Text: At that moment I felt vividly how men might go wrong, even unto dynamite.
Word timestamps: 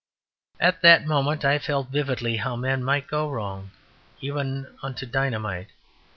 At 0.59 0.81
that 0.81 1.05
moment 1.05 1.45
I 1.45 1.59
felt 1.59 1.89
vividly 1.91 2.37
how 2.37 2.55
men 2.55 2.83
might 2.83 3.05
go 3.05 3.29
wrong, 3.29 3.69
even 4.19 4.65
unto 4.81 5.05
dynamite. 5.05 5.67